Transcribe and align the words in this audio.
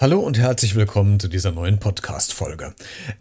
Hallo 0.00 0.20
und 0.20 0.38
herzlich 0.38 0.76
willkommen 0.76 1.18
zu 1.18 1.26
dieser 1.26 1.50
neuen 1.50 1.80
Podcast-Folge. 1.80 2.72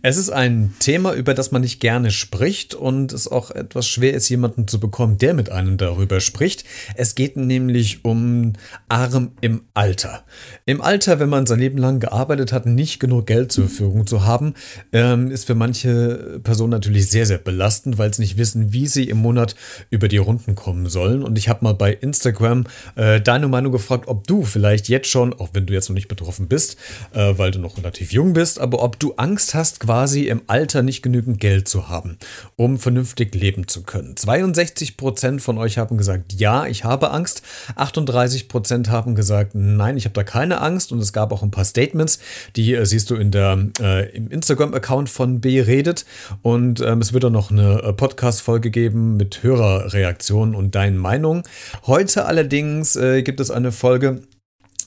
Es 0.04 0.16
ist 0.16 0.30
ein 0.30 0.76
Thema, 0.78 1.14
über 1.14 1.34
das 1.34 1.50
man 1.50 1.64
nicht 1.64 1.80
gerne 1.80 2.12
spricht 2.12 2.76
und 2.76 3.14
es 3.14 3.28
auch 3.28 3.50
etwas 3.50 3.88
schwer 3.88 4.14
ist, 4.14 4.30
jemanden 4.30 4.68
zu 4.68 4.80
bekommen, 4.80 5.18
der 5.18 5.34
mit 5.34 5.52
einem 5.52 5.78
darüber 5.78 6.20
spricht. 6.20 6.66
Es 6.94 7.16
geht 7.16 7.36
nämlich 7.36 8.06
um 8.06 8.54
Arm 8.90 9.32
im 9.42 9.64
Alter. 9.74 10.24
Im 10.68 10.80
Alter, 10.80 11.20
wenn 11.20 11.30
man 11.30 11.48
sein 11.48 11.58
Leben 11.58 11.80
lang 11.80 12.00
gearbeitet 12.00 12.54
hat, 12.54 12.68
nicht 12.68 13.00
genug 13.00 13.26
Geld 13.26 13.52
zur 13.52 13.64
Verfügung 13.70 14.06
zu 14.06 14.24
haben, 14.24 14.54
ähm, 14.92 15.32
ist 15.32 15.48
für 15.48 15.56
manche 15.56 16.40
Personen 16.44 16.70
natürlich 16.70 17.10
sehr, 17.10 17.26
sehr 17.26 17.40
belastend, 17.40 17.98
weil 17.98 18.14
sie 18.14 18.22
nicht 18.22 18.38
wissen, 18.38 18.72
wie 18.72 18.86
sie 18.86 19.10
im 19.10 19.18
Monat 19.18 19.56
über 19.90 20.08
die 20.10 20.18
Runden 20.18 20.54
kommen 20.54 20.86
sollen. 20.90 21.24
Und 21.24 21.40
ich 21.40 21.50
habe 21.50 21.64
mal 21.64 21.74
bei 21.74 21.92
Instagram 21.92 22.66
äh, 22.94 23.20
deine 23.20 23.48
Meinung 23.48 23.72
gefragt, 23.72 24.08
ob 24.08 24.28
du 24.28 24.44
vielleicht 24.44 24.90
jetzt 24.90 25.10
schon, 25.10 25.34
auch 25.34 25.50
wenn 25.54 25.66
du 25.66 25.74
jetzt 25.74 25.90
noch 25.90 25.96
nicht 25.96 26.08
betroffen 26.08 26.48
bist, 26.48 26.67
bist, 26.68 26.78
äh, 27.14 27.38
weil 27.38 27.52
du 27.52 27.60
noch 27.60 27.78
relativ 27.78 28.12
jung 28.12 28.34
bist, 28.34 28.60
aber 28.60 28.84
ob 28.84 29.00
du 29.00 29.14
Angst 29.16 29.54
hast, 29.54 29.80
quasi 29.80 30.24
im 30.24 30.42
Alter 30.48 30.84
nicht 30.84 31.02
genügend 31.02 31.40
Geld 31.40 31.68
zu 31.68 31.90
haben, 31.90 32.18
um 32.56 32.78
vernünftig 32.78 33.34
leben 33.36 33.68
zu 33.68 33.84
können. 33.84 34.18
62 34.18 34.98
Prozent 34.98 35.42
von 35.42 35.58
euch 35.58 35.78
haben 35.78 35.98
gesagt, 35.98 36.34
ja, 36.34 36.66
ich 36.66 36.84
habe 36.84 37.12
Angst. 37.12 37.42
38 37.76 38.48
Prozent 38.50 38.90
haben 38.90 39.16
gesagt, 39.16 39.52
nein, 39.54 39.98
ich 39.98 40.06
habe 40.06 40.14
da 40.14 40.24
keine 40.24 40.62
Angst. 40.62 40.92
Und 40.92 41.00
es 41.00 41.14
gab 41.14 41.32
auch 41.32 41.44
ein 41.44 41.52
paar 41.52 41.66
Statements, 41.66 42.20
die 42.56 42.74
äh, 42.74 42.86
siehst 42.86 43.10
du 43.10 43.16
in 43.16 43.32
der, 43.32 43.58
äh, 43.80 44.10
im 44.16 44.30
Instagram-Account 44.30 45.10
von 45.10 45.40
B 45.40 45.62
redet. 45.62 46.06
Und 46.42 46.82
ähm, 46.82 47.00
es 47.00 47.14
wird 47.14 47.26
auch 47.26 47.30
noch 47.30 47.52
eine 47.52 47.82
äh, 47.84 47.94
Podcast-Folge 47.94 48.72
geben 48.72 49.18
mit 49.18 49.44
Hörerreaktionen 49.44 50.56
und 50.56 50.76
deinen 50.76 50.98
Meinungen. 50.98 51.44
Heute 51.86 52.26
allerdings 52.26 52.96
äh, 52.96 53.22
gibt 53.22 53.40
es 53.40 53.52
eine 53.52 53.72
Folge, 53.72 54.22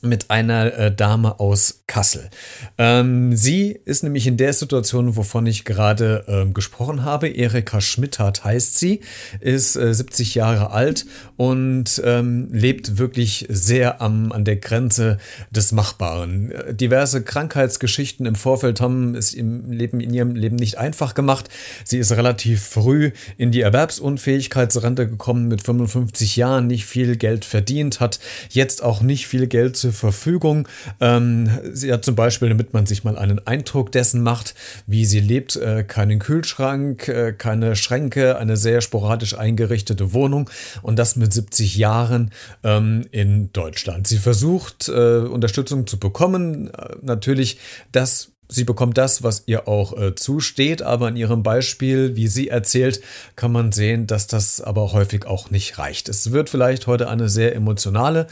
mit 0.02 0.30
einer 0.30 0.72
äh, 0.74 0.94
Dame 0.94 1.40
aus 1.40 1.82
Kassel. 1.86 2.30
Ähm, 2.78 3.36
sie 3.36 3.78
ist 3.84 4.02
nämlich 4.02 4.26
in 4.26 4.36
der 4.36 4.52
Situation, 4.52 5.16
wovon 5.16 5.46
ich 5.46 5.64
gerade 5.64 6.24
ähm, 6.28 6.54
gesprochen 6.54 7.04
habe. 7.04 7.28
Erika 7.28 7.80
Schmidthardt 7.80 8.44
heißt 8.44 8.78
sie, 8.78 9.00
ist 9.40 9.76
äh, 9.76 9.92
70 9.92 10.34
Jahre 10.34 10.70
alt 10.70 11.06
und 11.36 12.00
ähm, 12.04 12.48
lebt 12.52 12.98
wirklich 12.98 13.46
sehr 13.48 14.00
am, 14.00 14.32
an 14.32 14.44
der 14.44 14.56
Grenze 14.56 15.18
des 15.50 15.72
Machbaren. 15.72 16.52
Äh, 16.52 16.74
diverse 16.74 17.22
Krankheitsgeschichten 17.22 18.26
im 18.26 18.34
Vorfeld 18.34 18.80
haben 18.80 19.14
es 19.14 19.34
im 19.34 19.70
Leben, 19.70 20.00
in 20.00 20.14
ihrem 20.14 20.34
Leben 20.34 20.56
nicht 20.56 20.78
einfach 20.78 21.14
gemacht. 21.14 21.48
Sie 21.84 21.98
ist 21.98 22.12
relativ 22.12 22.62
früh 22.62 23.10
in 23.36 23.50
die 23.50 23.60
Erwerbsunfähigkeitsrente 23.60 25.08
gekommen, 25.08 25.48
mit 25.48 25.62
55 25.62 26.36
Jahren 26.36 26.66
nicht 26.66 26.86
viel 26.86 27.16
Geld 27.16 27.44
verdient, 27.44 28.00
hat 28.00 28.20
jetzt 28.50 28.82
auch 28.82 29.00
nicht 29.00 29.26
viel 29.26 29.46
Geld 29.46 29.76
zur 29.76 29.89
Verfügung. 29.92 30.68
Ähm, 31.00 31.48
sie 31.72 31.92
hat 31.92 32.04
zum 32.04 32.14
Beispiel, 32.14 32.48
damit 32.48 32.72
man 32.72 32.86
sich 32.86 33.04
mal 33.04 33.18
einen 33.18 33.46
Eindruck 33.46 33.92
dessen 33.92 34.22
macht, 34.22 34.54
wie 34.86 35.04
sie 35.04 35.20
lebt, 35.20 35.56
äh, 35.56 35.84
keinen 35.84 36.18
Kühlschrank, 36.18 37.08
äh, 37.08 37.32
keine 37.32 37.76
Schränke, 37.76 38.36
eine 38.38 38.56
sehr 38.56 38.80
sporadisch 38.80 39.36
eingerichtete 39.36 40.12
Wohnung 40.12 40.50
und 40.82 40.98
das 40.98 41.16
mit 41.16 41.32
70 41.32 41.76
Jahren 41.76 42.30
ähm, 42.64 43.06
in 43.10 43.52
Deutschland. 43.52 44.06
Sie 44.06 44.18
versucht, 44.18 44.88
äh, 44.88 45.18
Unterstützung 45.18 45.86
zu 45.86 45.98
bekommen. 45.98 46.68
Äh, 46.68 46.96
natürlich 47.02 47.58
das 47.92 48.30
Sie 48.52 48.64
bekommt 48.64 48.98
das, 48.98 49.22
was 49.22 49.44
ihr 49.46 49.68
auch 49.68 49.96
äh, 49.96 50.16
zusteht, 50.16 50.82
aber 50.82 51.08
in 51.08 51.16
ihrem 51.16 51.44
Beispiel, 51.44 52.16
wie 52.16 52.26
sie 52.26 52.48
erzählt, 52.48 53.00
kann 53.36 53.52
man 53.52 53.70
sehen, 53.70 54.08
dass 54.08 54.26
das 54.26 54.60
aber 54.60 54.92
häufig 54.92 55.24
auch 55.24 55.50
nicht 55.50 55.78
reicht. 55.78 56.08
Es 56.08 56.32
wird 56.32 56.50
vielleicht 56.50 56.88
heute 56.88 57.08
eine 57.08 57.28
sehr 57.28 57.54
emotionale 57.54 58.26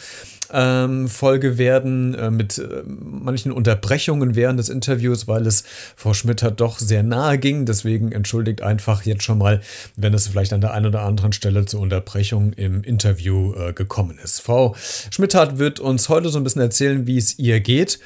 ähm, 0.52 1.08
Folge 1.08 1.58
werden 1.58 2.14
äh, 2.14 2.30
mit 2.30 2.58
äh, 2.58 2.82
manchen 2.86 3.52
Unterbrechungen 3.52 4.34
während 4.34 4.58
des 4.58 4.68
Interviews, 4.68 5.28
weil 5.28 5.46
es 5.46 5.64
Frau 5.96 6.14
Schmitter 6.14 6.50
doch 6.50 6.78
sehr 6.78 7.02
nahe 7.02 7.38
ging. 7.38 7.66
Deswegen 7.66 8.12
entschuldigt 8.12 8.62
einfach 8.62 9.02
jetzt 9.02 9.22
schon 9.22 9.38
mal, 9.38 9.60
wenn 9.96 10.14
es 10.14 10.28
vielleicht 10.28 10.52
an 10.52 10.60
der 10.60 10.72
einen 10.72 10.86
oder 10.86 11.02
anderen 11.02 11.32
Stelle 11.32 11.66
zur 11.66 11.80
Unterbrechung 11.80 12.52
im 12.54 12.82
Interview 12.82 13.54
äh, 13.54 13.72
gekommen 13.72 14.18
ist. 14.22 14.40
Frau 14.40 14.74
Schmittert 15.10 15.58
wird 15.58 15.80
uns 15.80 16.08
heute 16.08 16.28
so 16.28 16.38
ein 16.38 16.44
bisschen 16.44 16.62
erzählen, 16.62 17.06
wie 17.06 17.18
es 17.18 17.38
ihr 17.38 17.60
geht. 17.60 17.98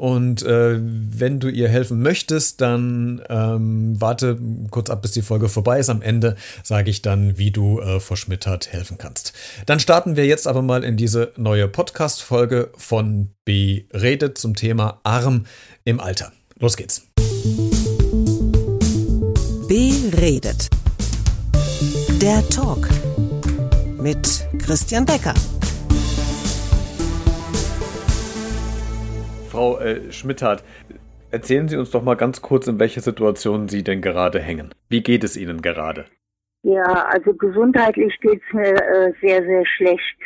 Und 0.00 0.42
äh, 0.44 0.78
wenn 0.80 1.40
du 1.40 1.48
ihr 1.50 1.68
helfen 1.68 2.00
möchtest, 2.00 2.62
dann 2.62 3.20
ähm, 3.28 4.00
warte 4.00 4.38
kurz 4.70 4.88
ab, 4.88 5.02
bis 5.02 5.12
die 5.12 5.20
Folge 5.20 5.50
vorbei 5.50 5.78
ist. 5.78 5.90
Am 5.90 6.00
Ende 6.00 6.36
sage 6.62 6.88
ich 6.88 7.02
dann, 7.02 7.36
wie 7.36 7.50
du 7.50 7.80
äh, 7.80 8.00
Frau 8.00 8.16
Schmittert 8.16 8.72
helfen 8.72 8.96
kannst. 8.96 9.34
Dann 9.66 9.78
starten 9.78 10.16
wir 10.16 10.24
jetzt 10.24 10.48
aber 10.48 10.62
mal 10.62 10.84
in 10.84 10.96
diese 10.96 11.32
neue 11.36 11.68
Podcast-Folge 11.68 12.70
von 12.78 13.32
B 13.44 13.84
redet 13.92 14.38
zum 14.38 14.54
Thema 14.56 15.00
Arm 15.02 15.44
im 15.84 16.00
Alter. 16.00 16.32
Los 16.58 16.78
geht's. 16.78 17.02
B 19.68 19.92
redet. 20.16 20.70
Der 22.22 22.48
Talk 22.48 22.88
mit 24.00 24.46
Christian 24.64 25.04
Becker. 25.04 25.34
Frau 29.50 29.78
äh, 29.78 30.12
Schmitthardt, 30.12 30.62
erzählen 31.30 31.68
Sie 31.68 31.76
uns 31.76 31.90
doch 31.90 32.02
mal 32.02 32.14
ganz 32.14 32.40
kurz, 32.40 32.66
in 32.68 32.78
welcher 32.78 33.00
Situation 33.00 33.68
Sie 33.68 33.82
denn 33.82 34.00
gerade 34.00 34.40
hängen. 34.40 34.72
Wie 34.88 35.02
geht 35.02 35.24
es 35.24 35.36
Ihnen 35.36 35.60
gerade? 35.60 36.06
Ja, 36.62 37.06
also 37.06 37.34
gesundheitlich 37.34 38.16
geht 38.20 38.40
es 38.46 38.54
mir 38.54 38.74
äh, 38.74 39.12
sehr, 39.20 39.42
sehr 39.42 39.66
schlecht. 39.66 40.16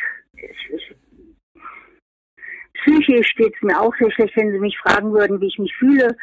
Psychisch 2.73 3.35
geht 3.35 3.53
es 3.55 3.61
mir 3.61 3.79
auch 3.79 3.93
sehr 3.99 4.11
schlecht. 4.11 4.35
Wenn 4.35 4.51
Sie 4.51 4.59
mich 4.59 4.77
fragen 4.77 5.11
würden, 5.13 5.41
wie 5.41 5.47
ich 5.47 5.57
mich 5.57 5.73
fühle, 5.75 6.15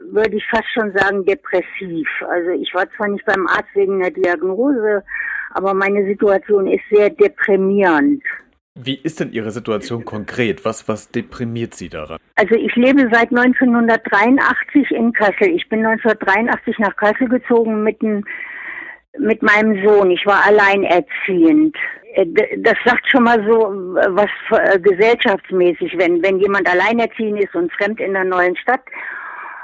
würde 0.00 0.36
ich 0.36 0.44
fast 0.50 0.68
schon 0.72 0.92
sagen 0.92 1.24
depressiv. 1.24 2.08
Also 2.28 2.50
ich 2.50 2.74
war 2.74 2.90
zwar 2.96 3.08
nicht 3.08 3.24
beim 3.26 3.46
Arzt 3.46 3.68
wegen 3.74 4.02
einer 4.02 4.10
Diagnose, 4.10 5.04
aber 5.50 5.74
meine 5.74 6.04
Situation 6.06 6.66
ist 6.66 6.84
sehr 6.90 7.10
deprimierend. 7.10 8.22
Wie 8.74 8.96
ist 8.96 9.20
denn 9.20 9.32
Ihre 9.32 9.50
Situation 9.50 10.04
konkret? 10.06 10.64
Was, 10.64 10.88
was 10.88 11.10
deprimiert 11.10 11.74
Sie 11.74 11.90
daran? 11.90 12.18
Also 12.36 12.54
ich 12.54 12.74
lebe 12.74 13.02
seit 13.12 13.30
1983 13.30 14.90
in 14.92 15.12
Kassel. 15.12 15.48
Ich 15.54 15.68
bin 15.68 15.84
1983 15.84 16.78
nach 16.78 16.96
Kassel 16.96 17.28
gezogen 17.28 17.82
mit, 17.82 18.00
ein, 18.02 18.24
mit 19.18 19.42
meinem 19.42 19.86
Sohn. 19.86 20.10
Ich 20.10 20.24
war 20.24 20.46
alleinerziehend. 20.46 21.76
Äh, 22.14 22.26
das 22.58 22.76
sagt 22.86 23.06
schon 23.10 23.24
mal 23.24 23.44
so 23.46 23.74
was 24.08 24.30
äh, 24.50 24.80
gesellschaftsmäßig, 24.80 25.98
wenn, 25.98 26.22
wenn 26.22 26.38
jemand 26.38 26.66
alleinerziehend 26.66 27.44
ist 27.44 27.54
und 27.54 27.70
fremd 27.74 28.00
in 28.00 28.16
einer 28.16 28.24
neuen 28.24 28.56
Stadt. 28.56 28.82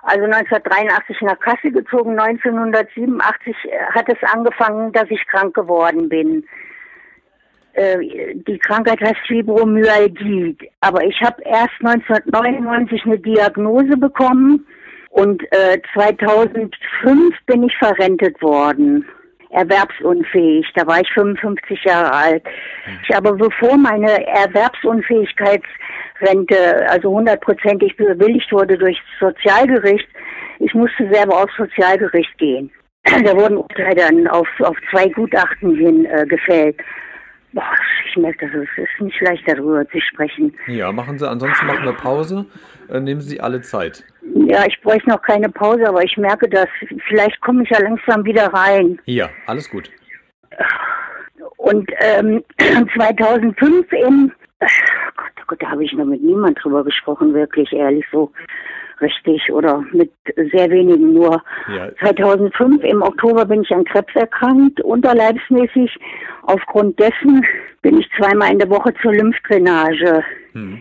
Also 0.02 0.24
1983 0.24 1.22
nach 1.22 1.40
Kassel 1.40 1.72
gezogen, 1.72 2.18
1987 2.18 3.54
äh, 3.64 3.70
hat 3.94 4.06
es 4.08 4.18
angefangen, 4.34 4.92
dass 4.92 5.10
ich 5.10 5.26
krank 5.28 5.54
geworden 5.54 6.10
bin. 6.10 6.46
Äh, 7.74 8.34
die 8.46 8.58
Krankheit 8.58 9.00
heißt 9.00 9.26
Fibromyalgie. 9.26 10.56
Aber 10.80 11.04
ich 11.04 11.20
habe 11.20 11.42
erst 11.42 11.74
1999 11.80 13.02
eine 13.04 13.18
Diagnose 13.18 13.96
bekommen 13.96 14.64
und 15.10 15.42
äh, 15.52 15.80
2005 15.94 17.34
bin 17.46 17.64
ich 17.64 17.76
verrentet 17.78 18.40
worden. 18.42 19.04
Erwerbsunfähig, 19.50 20.66
da 20.74 20.86
war 20.86 21.00
ich 21.00 21.10
55 21.14 21.82
Jahre 21.84 22.12
alt. 22.12 22.42
Ich 23.02 23.16
aber 23.16 23.32
bevor 23.32 23.78
meine 23.78 24.26
Erwerbsunfähigkeitsrente, 24.26 26.86
also 26.90 27.10
hundertprozentig 27.10 27.96
bewilligt 27.96 28.52
wurde 28.52 28.76
durch 28.76 29.00
das 29.20 29.30
Sozialgericht, 29.30 30.06
ich 30.58 30.74
musste 30.74 31.08
selber 31.10 31.42
aufs 31.42 31.56
Sozialgericht 31.56 32.36
gehen. 32.38 32.70
Da 33.04 33.34
wurden 33.34 33.56
Urteile 33.56 33.94
dann 33.94 34.26
auf, 34.26 34.48
auf 34.60 34.76
zwei 34.90 35.08
Gutachten 35.08 35.74
hin 35.76 36.04
äh, 36.04 36.26
gefällt. 36.26 36.76
Boah, 37.52 37.74
ich 38.08 38.16
merke, 38.16 38.46
das 38.46 38.68
es 38.76 38.84
ist 38.84 39.00
nicht 39.00 39.20
leicht 39.20 39.42
darüber 39.46 39.88
zu 39.88 40.00
sprechen. 40.00 40.54
Ja, 40.66 40.92
machen 40.92 41.18
Sie, 41.18 41.28
ansonsten 41.28 41.66
machen 41.66 41.84
wir 41.84 41.92
Pause. 41.92 42.46
Äh, 42.90 43.00
nehmen 43.00 43.20
Sie 43.20 43.40
alle 43.40 43.60
Zeit. 43.62 44.04
Ja, 44.34 44.64
ich 44.66 44.80
bräuchte 44.82 45.08
noch 45.08 45.22
keine 45.22 45.48
Pause, 45.48 45.88
aber 45.88 46.02
ich 46.02 46.16
merke 46.16 46.48
das. 46.48 46.68
Vielleicht 47.06 47.40
komme 47.40 47.62
ich 47.62 47.70
ja 47.70 47.80
langsam 47.80 48.24
wieder 48.24 48.52
rein. 48.52 48.98
Ja, 49.06 49.30
alles 49.46 49.70
gut. 49.70 49.90
Und 51.56 51.90
ähm, 52.00 52.44
2005 52.94 53.92
im, 53.92 54.32
oh 54.60 54.66
Gott, 55.16 55.32
oh 55.38 55.42
Gott, 55.46 55.62
da 55.62 55.70
habe 55.70 55.84
ich 55.84 55.92
noch 55.92 56.04
mit 56.04 56.22
niemand 56.22 56.62
drüber 56.62 56.84
gesprochen, 56.84 57.34
wirklich 57.34 57.72
ehrlich 57.72 58.04
so 58.12 58.30
richtig 59.00 59.52
oder 59.52 59.84
mit 59.92 60.10
sehr 60.52 60.70
wenigen 60.70 61.12
nur. 61.12 61.42
Ja. 61.74 61.90
2005 62.00 62.82
im 62.84 63.02
Oktober 63.02 63.44
bin 63.44 63.62
ich 63.62 63.70
an 63.70 63.84
Krebs 63.84 64.14
erkrankt, 64.14 64.80
unterleibsmäßig. 64.80 65.96
Aufgrund 66.42 66.98
dessen 66.98 67.44
bin 67.82 67.98
ich 67.98 68.08
zweimal 68.18 68.52
in 68.52 68.58
der 68.58 68.70
Woche 68.70 68.92
zur 69.02 69.12
Lymphdrainage. 69.12 70.24
Hm. 70.52 70.80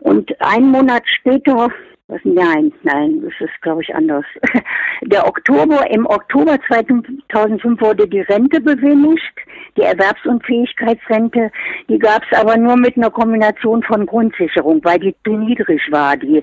Und 0.00 0.40
einen 0.40 0.70
Monat 0.70 1.02
später 1.06 1.70
Was, 2.10 2.20
nein, 2.24 2.72
nein, 2.84 3.20
das 3.22 3.34
ist, 3.38 3.60
glaube 3.60 3.82
ich, 3.82 3.94
anders. 3.94 4.24
Der 5.02 5.26
Oktober, 5.26 5.88
im 5.90 6.06
Oktober 6.06 6.58
2005 6.66 7.80
wurde 7.82 8.08
die 8.08 8.20
Rente 8.22 8.62
bewilligt, 8.62 9.34
die 9.76 9.82
Erwerbsunfähigkeitsrente. 9.82 11.50
Die 11.88 11.98
gab 11.98 12.22
es 12.30 12.38
aber 12.38 12.56
nur 12.56 12.76
mit 12.78 12.96
einer 12.96 13.10
Kombination 13.10 13.82
von 13.82 14.06
Grundsicherung, 14.06 14.80
weil 14.84 14.98
die 15.00 15.14
zu 15.22 15.32
niedrig 15.36 15.82
war, 15.90 16.16
die 16.16 16.42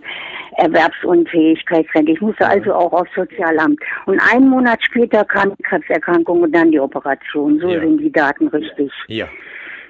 Erwerbsunfähigkeitsrente. 0.57 2.11
Ich 2.11 2.21
musste 2.21 2.47
also 2.47 2.73
auch 2.73 2.93
aufs 2.93 3.13
Sozialamt. 3.15 3.79
Und 4.05 4.19
einen 4.31 4.49
Monat 4.49 4.79
später 4.83 5.25
kam 5.25 5.55
die 5.57 5.63
Krebserkrankung 5.63 6.41
und 6.41 6.55
dann 6.55 6.71
die 6.71 6.79
Operation. 6.79 7.59
So 7.59 7.69
Ja. 7.69 7.79
sind 7.81 7.97
die 7.97 8.11
Daten 8.11 8.47
richtig. 8.49 8.91
Ja. 9.07 9.27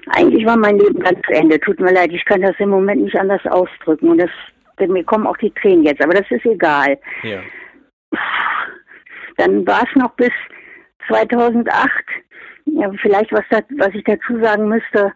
Eigentlich 0.08 0.46
war 0.46 0.56
mein 0.56 0.78
Leben 0.78 1.00
ganz 1.00 1.18
zu 1.26 1.32
Ende. 1.32 1.58
Tut 1.60 1.80
mir 1.80 1.92
leid, 1.92 2.12
ich 2.12 2.24
kann 2.24 2.40
das 2.40 2.54
im 2.58 2.70
Moment 2.70 3.02
nicht 3.02 3.18
anders 3.18 3.44
ausdrücken. 3.46 4.08
Und 4.10 4.18
das, 4.18 4.30
mir 4.78 5.04
kommen 5.04 5.26
auch 5.26 5.36
die 5.36 5.52
Tränen 5.52 5.84
jetzt, 5.84 6.02
aber 6.02 6.14
das 6.14 6.30
ist 6.30 6.44
egal. 6.44 6.98
Ja. 7.22 7.40
Dann 9.36 9.66
war 9.66 9.82
es 9.82 9.94
noch 9.94 10.12
bis 10.12 10.32
2008. 11.08 11.90
Ja, 12.66 12.90
vielleicht 13.00 13.32
was, 13.32 13.44
da, 13.50 13.60
was 13.78 13.94
ich 13.94 14.04
dazu 14.04 14.40
sagen 14.42 14.68
müsste. 14.68 15.12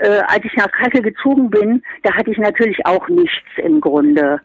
Äh, 0.00 0.22
als 0.28 0.44
ich 0.44 0.54
nach 0.56 0.70
Kassel 0.70 1.02
gezogen 1.02 1.50
bin, 1.50 1.82
da 2.02 2.14
hatte 2.14 2.30
ich 2.30 2.38
natürlich 2.38 2.84
auch 2.86 3.08
nichts 3.08 3.48
im 3.56 3.80
Grunde. 3.80 4.40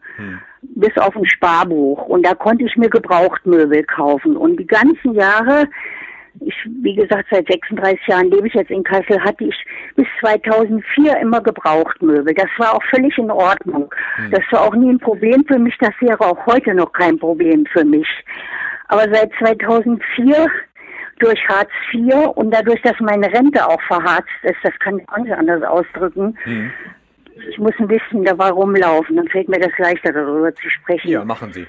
Bis 0.62 0.96
auf 0.98 1.16
ein 1.16 1.26
Sparbuch. 1.26 2.06
Und 2.06 2.26
da 2.26 2.34
konnte 2.34 2.64
ich 2.64 2.76
mir 2.76 2.90
Gebrauchtmöbel 2.90 3.84
kaufen. 3.84 4.36
Und 4.36 4.58
die 4.58 4.66
ganzen 4.66 5.14
Jahre, 5.14 5.66
ich, 6.40 6.54
wie 6.82 6.94
gesagt, 6.94 7.26
seit 7.30 7.46
36 7.48 8.06
Jahren 8.06 8.30
lebe 8.30 8.46
ich 8.46 8.54
jetzt 8.54 8.70
in 8.70 8.84
Kassel, 8.84 9.20
hatte 9.22 9.44
ich 9.44 9.54
bis 9.96 10.06
2004 10.20 11.18
immer 11.18 11.40
Gebrauchtmöbel. 11.40 12.34
Das 12.34 12.48
war 12.58 12.74
auch 12.74 12.82
völlig 12.90 13.16
in 13.18 13.30
Ordnung. 13.30 13.92
Das 14.30 14.42
war 14.50 14.62
auch 14.62 14.74
nie 14.74 14.90
ein 14.90 14.98
Problem 14.98 15.44
für 15.46 15.58
mich. 15.58 15.76
Das 15.78 15.92
wäre 16.00 16.20
auch 16.20 16.46
heute 16.46 16.74
noch 16.74 16.92
kein 16.92 17.18
Problem 17.18 17.66
für 17.72 17.84
mich. 17.84 18.08
Aber 18.88 19.02
seit 19.12 19.30
2004 19.38 20.46
durch 21.18 21.48
Hartz 21.48 21.70
IV 21.92 22.14
und 22.34 22.50
dadurch, 22.50 22.80
dass 22.82 22.98
meine 23.00 23.32
Rente 23.32 23.66
auch 23.66 23.80
verharzt 23.82 24.28
ist, 24.42 24.56
das 24.62 24.72
kann 24.80 24.98
ich 24.98 25.08
auch 25.08 25.18
nicht 25.18 25.32
anders 25.32 25.62
ausdrücken. 25.62 26.36
Ich 27.48 27.58
muss 27.58 27.72
ein 27.78 27.88
bisschen 27.88 28.24
dabei 28.24 28.50
rumlaufen, 28.50 29.16
dann 29.16 29.28
fällt 29.28 29.48
mir 29.48 29.60
das 29.60 29.72
leichter, 29.78 30.12
darüber 30.12 30.54
zu 30.54 30.68
sprechen. 30.70 31.10
Ja, 31.10 31.24
machen 31.24 31.52
Sie. 31.52 31.66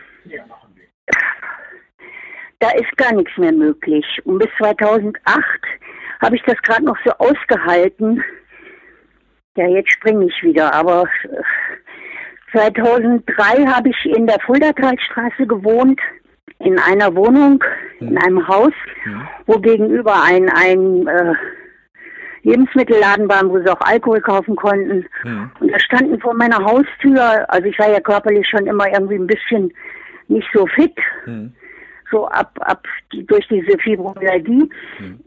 Da 2.61 2.69
ist 2.71 2.95
gar 2.95 3.11
nichts 3.11 3.35
mehr 3.37 3.51
möglich. 3.51 4.05
Und 4.23 4.37
bis 4.37 4.49
2008 4.59 5.17
habe 6.21 6.35
ich 6.35 6.43
das 6.43 6.61
gerade 6.61 6.85
noch 6.85 6.97
so 7.03 7.11
ausgehalten. 7.17 8.23
Ja, 9.57 9.67
jetzt 9.67 9.91
springe 9.91 10.27
ich 10.27 10.43
wieder, 10.43 10.71
aber 10.73 11.03
äh, 11.23 12.57
2003 12.57 13.65
habe 13.65 13.89
ich 13.89 14.05
in 14.05 14.27
der 14.27 14.39
Fuldatalstraße 14.45 15.47
gewohnt, 15.47 15.99
in 16.59 16.77
einer 16.79 17.15
Wohnung, 17.15 17.63
in 17.99 18.17
einem 18.19 18.47
Haus, 18.47 18.73
wo 19.47 19.57
gegenüber 19.59 20.21
ein, 20.23 20.47
ein 20.49 21.07
äh, 21.07 21.33
Lebensmittelladen 22.43 23.27
war, 23.27 23.43
wo 23.49 23.57
sie 23.59 23.69
auch 23.69 23.81
Alkohol 23.81 24.21
kaufen 24.21 24.55
konnten. 24.55 25.07
Und 25.59 25.71
da 25.71 25.79
standen 25.79 26.19
vor 26.19 26.35
meiner 26.35 26.63
Haustür, 26.63 27.49
also 27.49 27.67
ich 27.67 27.79
war 27.79 27.89
ja 27.89 27.99
körperlich 27.99 28.47
schon 28.47 28.67
immer 28.67 28.87
irgendwie 28.87 29.15
ein 29.15 29.27
bisschen 29.27 29.73
nicht 30.27 30.47
so 30.53 30.67
fit, 30.67 30.95
so 32.11 32.27
ab, 32.27 32.51
ab 32.61 32.85
die, 33.11 33.25
durch 33.25 33.47
diese 33.47 33.77
Fibromyalgie. 33.79 34.69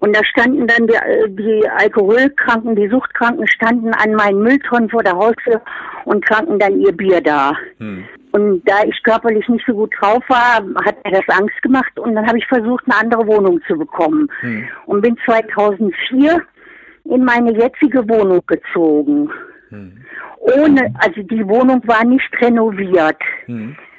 Und 0.01 0.17
da 0.17 0.25
standen 0.25 0.67
dann 0.67 0.87
die, 0.87 0.97
die 1.35 1.69
Alkoholkranken, 1.69 2.77
die 2.77 2.89
Suchtkranken 2.89 3.47
standen 3.49 3.93
an 3.95 4.15
meinen 4.15 4.43
Mülltonnen 4.43 4.89
vor 4.91 5.03
der 5.03 5.15
Haustür 5.17 5.61
und 6.05 6.25
tranken 6.25 6.59
dann 6.59 6.81
ihr 6.81 6.93
Bier 6.93 7.21
da. 7.21 7.57
Und 8.33 8.63
da 8.69 8.83
ich 8.85 9.01
körperlich 9.05 9.49
nicht 9.49 9.65
so 9.67 9.75
gut 9.75 9.95
drauf 10.01 10.23
war, 10.29 10.57
hat 10.85 10.97
mir 11.05 11.21
das 11.21 11.39
Angst 11.39 11.61
gemacht 11.63 11.97
und 11.99 12.15
dann 12.15 12.27
habe 12.27 12.39
ich 12.39 12.47
versucht, 12.47 12.85
eine 12.87 13.01
andere 13.01 13.27
Wohnung 13.27 13.61
zu 13.69 13.77
bekommen. 13.79 14.29
Und 14.87 15.03
bin 15.03 15.17
2004 15.25 16.43
in 17.05 17.25
meine 17.25 17.53
jetzige 17.57 18.09
Wohnung 18.09 18.43
gezogen. 18.47 19.31
Ohne, 20.41 20.93
also 20.99 21.23
die 21.23 21.47
Wohnung 21.49 21.81
war 21.87 22.05
nicht 22.05 22.29
renoviert, 22.41 23.19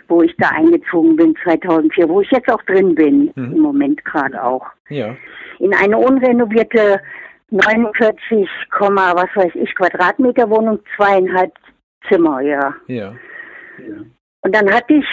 wo 0.07 0.21
ich 0.21 0.35
da 0.37 0.49
eingezogen 0.49 1.15
bin 1.15 1.35
2004, 1.43 2.09
wo 2.09 2.21
ich 2.21 2.31
jetzt 2.31 2.51
auch 2.51 2.61
drin 2.63 2.95
bin, 2.95 3.31
im 3.35 3.59
Moment 3.59 4.03
gerade 4.05 4.43
auch. 4.43 4.65
Ja. 4.89 5.15
In 5.59 5.73
eine 5.73 5.97
unrenovierte 5.97 7.01
49, 7.51 8.47
was 8.69 9.35
weiß 9.35 9.51
ich, 9.55 9.73
Quadratmeter 9.75 10.49
Wohnung, 10.49 10.79
zweieinhalb 10.95 11.53
Zimmer, 12.09 12.41
ja. 12.41 12.73
Ja. 12.87 13.13
Und 14.41 14.55
dann 14.55 14.71
hatte 14.71 14.93
ich 14.93 15.05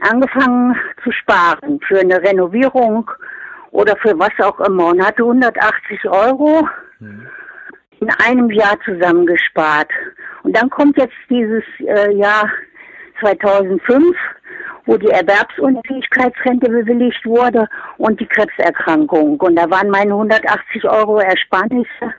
angefangen 0.00 0.76
zu 1.02 1.10
sparen 1.12 1.80
für 1.86 2.00
eine 2.00 2.22
Renovierung 2.22 3.10
oder 3.70 3.96
für 3.96 4.18
was 4.18 4.32
auch 4.38 4.60
immer 4.60 4.86
und 4.86 5.04
hatte 5.04 5.22
180 5.22 6.08
Euro 6.08 6.68
in 8.00 8.10
einem 8.24 8.50
Jahr 8.50 8.78
zusammengespart. 8.84 9.90
Und 10.42 10.56
dann 10.56 10.68
kommt 10.70 10.96
jetzt 10.98 11.14
dieses 11.30 11.64
äh, 11.80 12.12
Jahr 12.14 12.50
2005, 13.22 14.16
wo 14.86 14.96
die 14.96 15.08
Erwerbsunfähigkeitsrente 15.08 16.68
bewilligt 16.70 17.24
wurde 17.24 17.68
und 17.98 18.20
die 18.20 18.26
Krebserkrankung. 18.26 19.38
Und 19.40 19.56
da 19.56 19.70
waren 19.70 19.88
meine 19.90 20.12
180 20.12 20.84
Euro 20.84 21.18
Ersparnisse 21.18 22.14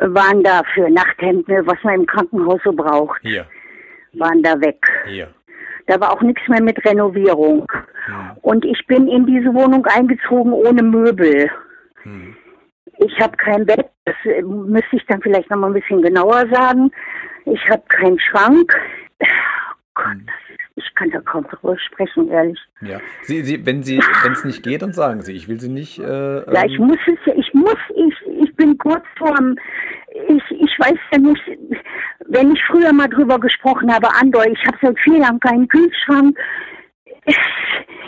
waren 0.00 0.42
da 0.44 0.62
für 0.74 0.88
Nachthemden, 0.90 1.66
was 1.66 1.82
man 1.82 1.94
im 1.94 2.06
Krankenhaus 2.06 2.60
so 2.64 2.72
braucht, 2.72 3.20
Ja. 3.24 3.44
waren 4.12 4.42
da 4.42 4.60
weg. 4.60 4.78
Ja. 5.08 5.26
Da 5.86 6.00
war 6.00 6.12
auch 6.12 6.20
nichts 6.22 6.46
mehr 6.48 6.62
mit 6.62 6.84
Renovierung. 6.84 7.66
Und 8.42 8.64
ich 8.64 8.86
bin 8.86 9.08
in 9.08 9.26
diese 9.26 9.52
Wohnung 9.54 9.84
eingezogen 9.86 10.52
ohne 10.52 10.82
Möbel. 10.82 11.50
Ich 12.98 13.20
habe 13.20 13.36
kein 13.36 13.66
Bett, 13.66 13.86
das 14.04 14.14
äh, 14.24 14.42
müsste 14.42 14.96
ich 14.96 15.04
dann 15.06 15.20
vielleicht 15.20 15.50
noch 15.50 15.58
mal 15.58 15.68
ein 15.68 15.72
bisschen 15.74 16.00
genauer 16.02 16.44
sagen. 16.50 16.90
Ich 17.52 17.68
habe 17.68 17.82
keinen 17.88 18.18
Schrank. 18.18 18.74
Oh 19.20 20.10
ist, 20.10 20.58
ich 20.76 20.94
kann 20.94 21.10
da 21.10 21.20
kaum 21.20 21.44
drüber 21.44 21.76
sprechen, 21.78 22.28
ehrlich. 22.30 22.58
Ja. 22.80 23.00
Sie, 23.22 23.42
Sie, 23.42 23.66
wenn 23.66 23.82
Sie, 23.82 23.98
wenn 24.22 24.32
es 24.32 24.44
nicht 24.44 24.62
geht, 24.62 24.82
dann 24.82 24.92
sagen 24.92 25.22
Sie. 25.22 25.32
Ich 25.32 25.48
will 25.48 25.58
Sie 25.58 25.68
nicht. 25.68 25.98
Äh, 25.98 26.52
Ja, 26.52 26.64
ich 26.64 26.78
ähm, 26.78 26.86
muss 26.86 26.98
es 27.06 27.18
ja, 27.26 27.34
ich 27.34 27.52
muss, 27.52 27.76
ich, 27.96 28.14
ich 28.42 28.54
bin 28.56 28.78
kurz 28.78 29.04
vorm, 29.16 29.56
ich, 30.28 30.42
ich 30.50 30.78
weiß 30.78 30.98
ja 31.12 31.18
nicht, 31.18 31.42
wenn 32.26 32.52
ich 32.52 32.62
früher 32.64 32.92
mal 32.92 33.08
drüber 33.08 33.40
gesprochen 33.40 33.92
habe, 33.92 34.08
Andor, 34.20 34.46
ich 34.46 34.64
habe 34.66 34.78
seit 34.80 34.98
vier 35.00 35.18
Jahren 35.18 35.40
keinen 35.40 35.68
Kühlschrank. 35.68 36.38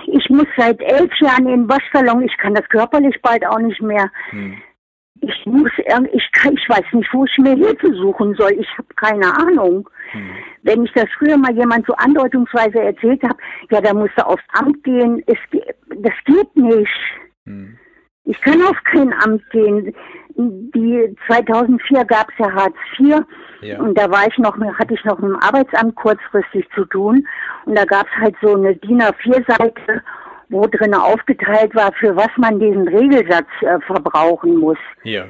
Ich 0.06 0.28
muss 0.31 0.46
seit 0.56 0.81
elf 0.81 1.10
Jahren 1.20 1.46
in 1.46 1.62
den 1.62 1.69
Waschsalon, 1.69 2.22
ich 2.22 2.37
kann 2.38 2.54
das 2.54 2.69
körperlich 2.69 3.20
bald 3.22 3.46
auch 3.46 3.58
nicht 3.58 3.82
mehr. 3.82 4.10
Ich 5.22 5.46
muss, 5.46 5.70
ich, 6.12 6.32
kann, 6.32 6.55
ich 6.55 6.69
weiß 6.69 6.84
nicht, 6.93 7.08
wo 7.12 7.25
ich 7.25 7.38
mir 7.38 7.55
Hilfe 7.55 7.93
suchen 7.94 8.34
soll. 8.34 8.52
Ich 8.52 8.69
habe 8.78 8.88
keine 8.96 9.26
Ahnung. 9.37 9.88
Wenn 10.62 10.85
ich 10.85 10.92
das 10.92 11.06
früher 11.18 11.37
mal 11.37 11.54
jemand 11.54 11.87
so 11.87 11.95
andeutungsweise 11.95 12.80
erzählt 12.80 13.23
habe, 13.23 13.37
ja, 13.71 13.80
da 13.80 13.92
musst 13.95 14.16
du 14.16 14.26
aufs 14.26 14.42
Amt 14.54 14.83
gehen. 14.83 15.23
Es, 15.26 15.38
das 15.97 16.14
geht 16.25 16.56
nicht. 16.56 16.88
Ich 18.25 18.40
kann 18.40 18.62
auf 18.62 18.76
kein 18.85 19.12
Amt 19.25 19.42
gehen. 19.50 19.95
Die 20.37 21.14
2004 21.26 22.04
gab 22.06 22.28
es 22.30 22.38
ja 22.38 22.52
Hartz 22.52 22.76
IV 22.99 23.21
Ja. 23.62 23.78
und 23.80 23.99
da 23.99 24.11
war 24.11 24.26
ich 24.26 24.38
noch, 24.38 24.56
hatte 24.78 24.95
ich 24.95 25.04
noch 25.04 25.18
mit 25.18 25.30
dem 25.30 25.40
Arbeitsamt 25.40 25.95
kurzfristig 25.97 26.66
zu 26.75 26.85
tun 26.87 27.26
und 27.66 27.76
da 27.76 27.85
gab 27.85 28.06
es 28.06 28.23
halt 28.23 28.37
so 28.40 28.54
eine 28.54 28.75
DIN 28.76 29.02
A4-Seite, 29.02 30.02
wo 30.50 30.66
drin 30.66 30.95
aufgeteilt 30.95 31.75
war, 31.75 31.92
für 31.95 32.14
was 32.14 32.28
man 32.37 32.59
diesen 32.59 32.87
Regelsatz 32.88 33.49
äh, 33.62 33.78
verbrauchen 33.87 34.57
muss. 34.57 34.78
Ja. 35.04 35.26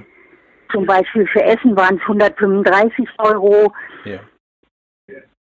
Zum 0.72 0.86
Beispiel 0.86 1.26
für 1.26 1.42
Essen 1.42 1.76
waren 1.76 1.96
es 1.96 2.02
135 2.02 3.08
Euro, 3.18 3.72
Ja. 4.04 4.20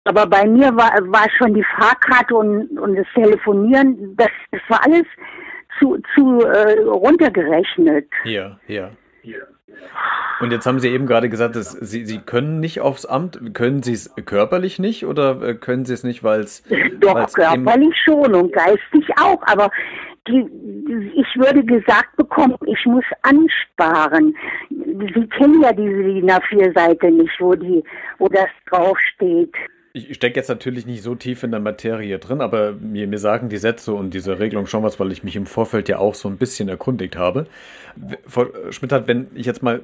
aber 0.06 0.28
bei 0.28 0.46
mir 0.46 0.76
war, 0.76 0.92
war 1.12 1.28
schon 1.38 1.54
die 1.54 1.66
Fahrkarte 1.78 2.36
und, 2.36 2.78
und 2.78 2.96
das 2.96 3.08
Telefonieren, 3.16 4.16
das, 4.16 4.30
das 4.52 4.62
war 4.68 4.84
alles 4.86 5.06
zu, 5.80 5.98
zu 6.14 6.40
äh, 6.42 6.82
runtergerechnet. 6.84 8.08
Ja. 8.26 8.60
Ja. 8.68 8.92
Und 10.44 10.52
jetzt 10.52 10.66
haben 10.66 10.82
Sie 10.82 10.90
eben 10.90 11.06
gerade 11.06 11.30
gesagt, 11.30 11.56
dass 11.56 11.72
Sie, 11.72 12.06
Sie 12.06 12.20
können 12.20 12.60
nicht 12.60 12.82
aufs 12.82 13.06
Amt. 13.06 13.54
Können 13.54 13.82
Sie 13.82 13.94
es 13.94 14.14
körperlich 14.26 14.78
nicht 14.78 15.06
oder 15.06 15.42
äh, 15.42 15.54
können 15.56 15.86
Sie 15.86 15.94
es 15.94 16.04
nicht, 16.04 16.22
weil 16.22 16.42
es. 16.42 16.64
Doch, 17.00 17.32
körperlich 17.32 17.96
schon 18.04 18.36
und 18.36 18.52
geistig 18.52 19.08
auch, 19.22 19.42
aber 19.44 19.72
die, 20.28 20.42
ich 21.16 21.28
würde 21.40 21.64
gesagt 21.64 22.18
bekommen, 22.18 22.58
ich 22.66 22.86
muss 22.86 23.06
ansparen. 23.22 24.36
Sie 24.70 25.28
kennen 25.28 25.62
ja 25.62 25.72
diese 25.72 26.04
DIN 26.04 26.30
A4-Seite 26.30 27.10
nicht, 27.10 27.40
wo 27.40 27.56
die, 27.56 27.82
wo 28.18 28.28
das 28.28 28.50
draufsteht. 28.70 29.56
Ich 29.96 30.16
stecke 30.16 30.38
jetzt 30.38 30.50
natürlich 30.50 30.88
nicht 30.88 31.04
so 31.04 31.14
tief 31.14 31.44
in 31.44 31.52
der 31.52 31.60
Materie 31.60 32.18
drin, 32.18 32.42
aber 32.42 32.72
mir, 32.72 33.06
mir 33.06 33.20
sagen 33.20 33.50
die 33.50 33.58
Sätze 33.58 33.94
und 33.94 34.12
diese 34.16 34.40
Regelung 34.40 34.66
schon 34.66 34.82
was, 34.82 35.00
weil 35.00 35.12
ich 35.12 35.24
mich 35.24 35.36
im 35.36 35.46
Vorfeld 35.46 35.88
ja 35.88 36.00
auch 36.00 36.16
so 36.16 36.28
ein 36.28 36.38
bisschen 36.38 36.68
erkundigt 36.68 37.16
habe. 37.16 37.46
Frau 38.26 38.48
Schmidt 38.72 38.92
hat, 38.92 39.08
wenn 39.08 39.28
ich 39.36 39.46
jetzt 39.46 39.62
mal 39.62 39.82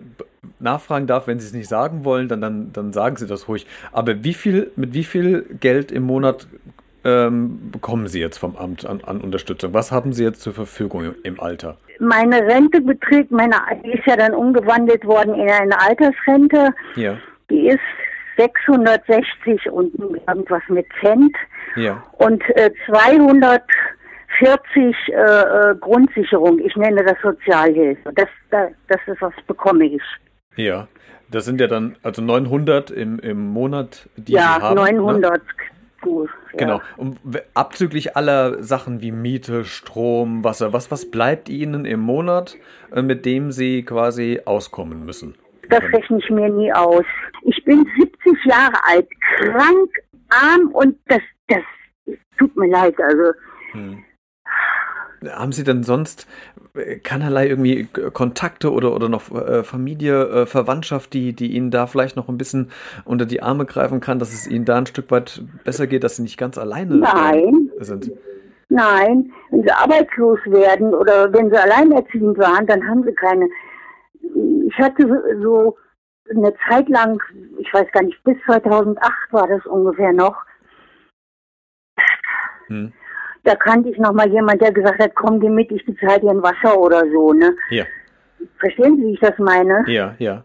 nachfragen 0.58 1.06
darf, 1.06 1.28
wenn 1.28 1.40
Sie 1.40 1.46
es 1.46 1.54
nicht 1.54 1.68
sagen 1.68 2.06
wollen, 2.06 2.28
dann, 2.28 2.42
dann, 2.42 2.74
dann 2.74 2.92
sagen 2.92 3.18
Sie 3.18 3.28
das 3.28 3.48
ruhig. 3.48 3.68
Aber 3.92 4.24
wie 4.24 4.34
viel, 4.34 4.72
mit 4.76 4.96
wie 4.96 5.04
viel 5.04 5.46
Geld 5.60 5.92
im 5.92 6.04
Monat 6.04 6.48
ähm, 7.04 7.70
bekommen 7.72 8.08
Sie 8.08 8.20
jetzt 8.20 8.40
vom 8.40 8.56
Amt 8.56 8.88
an, 8.88 9.02
an, 9.02 9.22
Unterstützung? 9.22 9.76
Was 9.76 9.92
haben 9.92 10.14
Sie 10.14 10.24
jetzt 10.24 10.42
zur 10.42 10.54
Verfügung 10.54 11.06
im, 11.06 11.16
im 11.22 11.40
Alter? 11.40 11.78
Meine 12.00 12.42
Rente 12.48 12.82
beträgt, 12.82 13.30
meine, 13.30 13.58
die 13.86 13.92
ist 13.92 14.08
ja 14.08 14.16
dann 14.16 14.34
umgewandelt 14.34 15.06
worden 15.06 15.36
in 15.36 15.52
eine 15.52 15.80
Altersrente. 15.80 16.70
Ja. 16.96 17.16
Die 17.52 17.68
ist 17.68 17.80
660 18.40 19.70
und 19.72 19.94
irgendwas 20.00 20.64
mit 20.70 20.88
Cent. 21.02 21.36
Ja. 21.76 22.04
Und 22.14 22.42
äh, 22.56 22.72
240 22.88 23.66
äh, 25.08 25.14
äh, 25.14 25.76
Grundsicherung. 25.80 26.60
Ich 26.60 26.76
nenne 26.76 27.04
das 27.04 27.18
Sozialhilfe. 27.22 28.12
Das, 28.16 28.30
das, 28.50 28.72
das 28.88 29.00
ist 29.08 29.22
was 29.22 29.34
bekomme 29.48 29.86
ich. 29.86 30.04
Ja. 30.56 30.88
Das 31.32 31.46
sind 31.46 31.62
ja 31.62 31.68
dann 31.68 31.96
also 32.02 32.24
900 32.24 32.90
im, 32.90 33.20
im 33.20 33.50
Monat, 33.50 34.10
die 34.16 34.34
ja, 34.34 34.56
Sie 34.58 34.64
haben. 34.64 34.76
900. 34.76 35.34
Ne? 35.34 35.40
Gut, 36.02 36.30
ja. 36.54 36.58
Genau. 36.58 36.82
Und 36.98 37.20
abzüglich 37.54 38.16
aller 38.16 38.64
Sachen 38.64 39.02
wie 39.02 39.12
Miete, 39.12 39.66
Strom, 39.66 40.44
Wasser, 40.44 40.72
was, 40.72 40.92
was 40.92 41.12
bleibt 41.12 41.50
Ihnen 41.50 41.86
im 41.86 42.00
Monat, 42.00 42.56
äh, 42.94 43.02
mit 43.02 43.26
dem 43.26 43.52
Sie 43.52 43.84
quasi 43.84 44.42
auskommen 44.46 45.06
müssen? 45.06 45.36
Das 45.70 45.84
rechne 45.94 46.18
ich 46.18 46.30
mir 46.30 46.50
nie 46.50 46.74
aus. 46.74 47.06
Ich 47.44 47.64
bin 47.64 47.86
70 47.98 48.46
Jahre 48.46 48.76
alt, 48.84 49.08
krank, 49.38 49.90
arm 50.30 50.70
und 50.74 50.98
das, 51.08 51.22
das 51.48 51.64
tut 52.38 52.56
mir 52.56 52.70
leid. 52.70 52.96
Also. 53.02 53.34
Hm. 53.72 54.04
Haben 55.28 55.52
Sie 55.52 55.64
denn 55.64 55.84
sonst 55.84 56.28
äh, 56.76 56.96
keinerlei 56.96 57.48
irgendwie 57.48 57.86
Kontakte 58.14 58.72
oder, 58.72 58.96
oder 58.96 59.10
noch 59.10 59.32
äh, 59.32 59.64
Familie, 59.64 60.24
äh, 60.24 60.46
Verwandtschaft, 60.46 61.14
die, 61.14 61.34
die 61.34 61.52
Ihnen 61.52 61.72
da 61.72 61.88
vielleicht 61.88 62.16
noch 62.16 62.30
ein 62.30 62.38
bisschen 62.38 62.72
unter 63.06 63.26
die 63.26 63.44
Arme 63.44 63.66
greifen 63.66 64.00
kann, 64.00 64.20
dass 64.20 64.34
es 64.34 64.48
Ihnen 64.48 64.66
da 64.66 64.78
ein 64.78 64.86
Stück 64.86 65.12
weit 65.12 65.42
besser 65.66 65.88
geht, 65.88 66.04
dass 66.04 66.16
Sie 66.16 66.22
nicht 66.22 66.38
ganz 66.38 66.58
alleine 66.58 66.96
Nein. 66.96 67.70
sind? 67.80 68.12
Nein, 68.70 69.32
wenn 69.50 69.64
Sie 69.64 69.72
arbeitslos 69.72 70.40
werden 70.46 70.94
oder 70.94 71.34
wenn 71.34 71.50
Sie 71.50 71.58
alleinerziehend 71.58 72.38
waren, 72.38 72.66
dann 72.66 72.88
haben 72.88 73.04
Sie 73.04 73.14
keine 73.14 73.50
ich 74.70 74.78
hatte 74.78 75.04
so 75.42 75.78
eine 76.30 76.54
Zeit 76.70 76.88
lang, 76.90 77.22
ich 77.58 77.74
weiß 77.74 77.92
gar 77.92 78.04
nicht, 78.04 78.24
bis 78.24 78.38
2008 78.46 79.12
war 79.32 79.48
das 79.48 79.66
ungefähr 79.66 80.14
noch. 80.14 80.36
Hm. 82.68 82.94
Da 83.44 83.56
kannte 83.56 83.90
ich 83.90 83.98
noch 83.98 84.14
mal 84.14 84.30
jemand, 84.30 84.62
der 84.62 84.72
gesagt 84.72 85.00
hat, 85.00 85.16
komm, 85.16 85.40
geh 85.40 85.50
mit, 85.50 85.72
ich 85.72 85.86
bezahle 85.86 86.20
dir 86.20 86.30
ein 86.30 86.44
Wasser 86.44 86.78
oder 86.78 87.00
so, 87.12 87.34
ne? 87.34 87.56
Ja. 87.72 87.86
Verstehen 88.60 88.98
Sie, 88.98 89.04
wie 89.06 89.14
ich 89.14 89.20
das 89.20 89.38
meine? 89.40 89.84
Ja, 89.88 90.16
ja. 90.20 90.44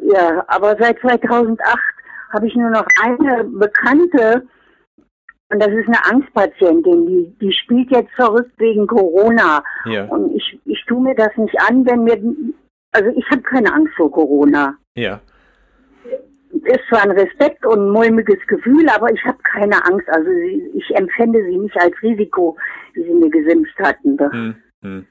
Ja, 0.00 0.44
aber 0.48 0.76
seit 0.78 0.98
2008 1.00 1.78
habe 2.32 2.46
ich 2.46 2.56
nur 2.56 2.70
noch 2.70 2.86
eine 3.00 3.44
Bekannte, 3.44 4.46
und 5.52 5.60
das 5.60 5.68
ist 5.68 5.86
eine 5.86 6.04
Angstpatientin, 6.04 7.06
die, 7.06 7.36
die 7.40 7.52
spielt 7.52 7.90
jetzt 7.90 8.12
verrückt 8.14 8.52
wegen 8.58 8.86
Corona. 8.86 9.62
Ja. 9.84 10.04
Und 10.06 10.34
ich, 10.34 10.58
ich 10.64 10.84
tue 10.86 11.00
mir 11.00 11.14
das 11.14 11.36
nicht 11.36 11.54
an, 11.68 11.84
wenn 11.86 12.04
mir 12.04 12.18
also 12.92 13.10
ich 13.16 13.24
habe 13.30 13.42
keine 13.42 13.72
Angst 13.72 13.94
vor 13.96 14.10
Corona. 14.10 14.76
Ja. 14.94 15.20
Ist 16.52 16.80
zwar 16.88 17.02
ein 17.02 17.12
Respekt 17.12 17.64
und 17.64 17.78
ein 17.78 17.90
mulmiges 17.90 18.44
Gefühl, 18.46 18.88
aber 18.88 19.12
ich 19.12 19.24
habe 19.24 19.38
keine 19.44 19.84
Angst. 19.84 20.08
Also 20.08 20.30
ich 20.30 20.90
empfände 20.96 21.44
sie 21.44 21.56
nicht 21.56 21.76
als 21.80 21.94
Risiko, 22.02 22.56
wie 22.94 23.04
sie 23.04 23.14
mir 23.14 23.30
gesimpft 23.30 23.78
hatten. 23.78 24.18
Hm, 24.18 24.54
hm. 24.82 25.06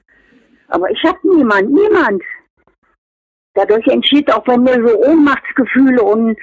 Aber 0.68 0.90
ich 0.90 1.02
habe 1.04 1.18
niemand, 1.22 1.70
niemand. 1.70 2.22
Dadurch 3.54 3.86
entsteht 3.88 4.32
auch 4.32 4.44
bei 4.44 4.56
mir 4.56 4.86
so 4.86 4.96
Ohnmachtsgefühle 4.98 6.02
und 6.02 6.38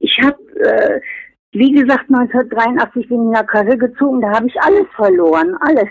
ich 0.00 0.18
habe, 0.22 0.38
äh, 0.58 1.00
wie 1.52 1.72
gesagt, 1.72 2.10
1983 2.10 3.08
bin 3.08 3.20
ich 3.20 3.26
in 3.26 3.32
der 3.32 3.44
Kasse 3.44 3.76
gezogen, 3.78 4.20
da 4.22 4.32
habe 4.32 4.48
ich 4.48 4.60
alles 4.60 4.86
verloren, 4.96 5.54
alles. 5.60 5.88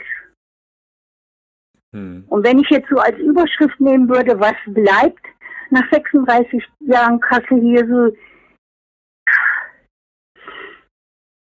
Hm. 1.96 2.26
Und 2.28 2.46
wenn 2.46 2.60
ich 2.60 2.70
jetzt 2.70 2.90
so 2.90 2.98
als 2.98 3.18
Überschrift 3.18 3.80
nehmen 3.80 4.08
würde, 4.10 4.40
was 4.40 4.56
bleibt 4.68 5.26
nach 5.72 5.90
36 5.92 6.64
Jahren 6.82 7.20
Kasse 7.20 7.56
hier 7.60 7.88
so 7.88 8.16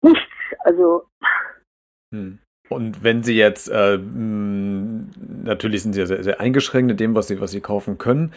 nichts. 0.03 0.21
Also. 0.61 1.05
Hm. 2.15 2.39
Und 2.71 3.03
wenn 3.05 3.23
Sie 3.23 3.37
jetzt, 3.37 3.69
äh, 3.69 3.99
natürlich 3.99 5.83
sind 5.83 5.93
Sie 5.93 6.07
sehr, 6.07 6.23
sehr 6.23 6.41
eingeschränkt 6.41 6.91
in 6.91 6.97
dem, 6.97 7.15
was 7.15 7.29
Sie, 7.29 7.39
was 7.41 7.51
Sie 7.51 7.61
kaufen 7.61 7.99
können. 7.99 8.33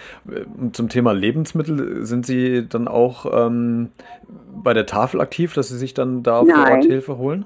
Zum 0.74 0.90
Thema 0.90 1.14
Lebensmittel 1.14 2.06
sind 2.06 2.26
Sie 2.26 2.68
dann 2.68 2.90
auch 2.90 3.26
ähm, 3.34 3.92
bei 4.28 4.74
der 4.74 4.86
Tafel 4.86 5.22
aktiv, 5.22 5.54
dass 5.54 5.70
Sie 5.70 5.78
sich 5.78 5.94
dann 5.94 6.24
da 6.24 6.44
Nein. 6.44 6.56
vor 6.56 6.76
Ort 6.76 6.86
Hilfe 6.86 7.18
holen? 7.18 7.46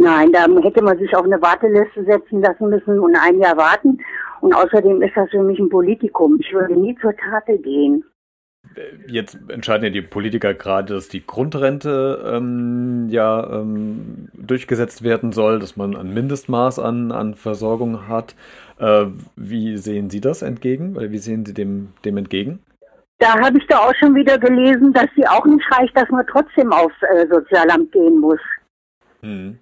Nein, 0.00 0.30
da 0.32 0.46
hätte 0.62 0.82
man 0.82 0.96
sich 0.96 1.14
auf 1.16 1.24
eine 1.24 1.42
Warteliste 1.42 2.04
setzen 2.04 2.40
lassen 2.40 2.70
müssen 2.70 3.00
und 3.00 3.16
ein 3.16 3.40
Jahr 3.40 3.56
warten. 3.56 3.98
Und 4.40 4.54
außerdem 4.54 5.02
ist 5.02 5.16
das 5.16 5.28
für 5.30 5.42
mich 5.42 5.58
ein 5.58 5.68
Politikum. 5.68 6.38
Ich 6.40 6.52
würde 6.52 6.74
nie 6.74 6.96
zur 7.00 7.16
Tafel 7.16 7.58
gehen. 7.58 8.04
Jetzt 9.08 9.38
entscheiden 9.48 9.84
ja 9.84 9.90
die 9.90 10.02
Politiker 10.02 10.54
gerade, 10.54 10.94
dass 10.94 11.08
die 11.08 11.26
Grundrente 11.26 12.22
ähm, 12.32 13.08
ja 13.10 13.60
ähm, 13.60 14.28
durchgesetzt 14.34 15.02
werden 15.02 15.32
soll, 15.32 15.58
dass 15.58 15.76
man 15.76 15.96
ein 15.96 16.14
Mindestmaß 16.14 16.78
an, 16.78 17.10
an 17.10 17.34
Versorgung 17.34 18.06
hat. 18.06 18.36
Äh, 18.78 19.06
wie 19.34 19.78
sehen 19.78 20.10
Sie 20.10 20.20
das 20.20 20.42
entgegen? 20.42 20.96
Oder 20.96 21.10
wie 21.10 21.18
sehen 21.18 21.44
Sie 21.44 21.54
dem, 21.54 21.88
dem 22.04 22.18
entgegen? 22.18 22.60
Da 23.18 23.36
habe 23.40 23.58
ich 23.58 23.66
da 23.66 23.78
auch 23.78 23.94
schon 23.98 24.14
wieder 24.14 24.38
gelesen, 24.38 24.92
dass 24.92 25.08
sie 25.16 25.26
auch 25.26 25.44
nicht 25.44 25.64
reicht, 25.72 25.96
dass 25.96 26.08
man 26.08 26.24
trotzdem 26.28 26.72
aufs 26.72 26.94
äh, 27.02 27.26
Sozialamt 27.26 27.90
gehen 27.90 28.20
muss. 28.20 28.38
Hm. 29.22 29.58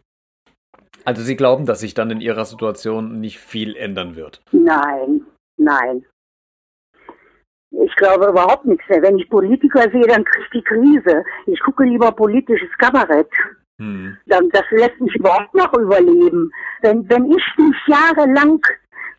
Also 1.07 1.23
Sie 1.23 1.37
glauben, 1.37 1.67
dass 1.67 1.81
sich 1.81 1.95
dann 1.95 2.11
in 2.11 2.21
Ihrer 2.21 2.45
Situation 2.45 3.21
nicht 3.21 3.39
viel 3.39 3.77
ändern 3.77 4.17
wird? 4.17 4.43
Nein, 4.51 5.25
nein. 5.57 6.05
Ich 7.71 7.95
glaube 7.95 8.27
überhaupt 8.27 8.65
nichts 8.65 8.83
mehr. 8.89 9.03
Wenn 9.03 9.17
ich 9.17 9.31
Politiker 9.31 9.83
sehe, 9.93 10.07
dann 10.09 10.25
kriege 10.25 10.45
ich 10.45 10.51
die 10.51 10.63
Krise. 10.63 11.25
Ich 11.47 11.61
gucke 11.61 11.85
lieber 11.85 12.11
politisches 12.11 12.71
Kabarett. 12.79 13.31
Hm. 13.81 14.17
Dann, 14.27 14.49
das 14.51 14.65
lässt 14.71 15.01
mich 15.01 15.15
überhaupt 15.15 15.55
noch 15.55 15.73
überleben. 15.75 16.51
Wenn, 16.83 17.09
wenn 17.09 17.31
ich 17.31 17.45
nicht 17.57 17.87
jahrelang 17.87 18.61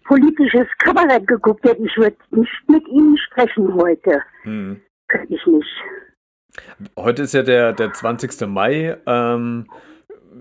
politisches 0.03 0.67
Kabarett 0.79 1.25
geguckt 1.25 1.63
hätte, 1.63 1.83
ich 1.83 1.95
würde 1.95 2.17
nicht 2.31 2.69
mit 2.69 2.85
Ihnen 2.89 3.17
sprechen 3.17 3.73
heute. 3.75 4.21
Hm. 4.41 4.81
Könnte 5.07 5.33
ich 5.33 5.45
nicht. 5.45 5.83
Heute 6.97 7.21
ist 7.21 7.33
ja 7.33 7.43
der, 7.43 7.71
der 7.71 7.93
20. 7.93 8.45
Mai. 8.47 8.97
Ähm, 9.05 9.67